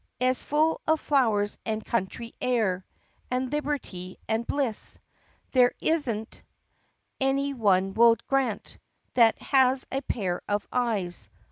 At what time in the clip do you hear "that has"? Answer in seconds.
9.13-9.85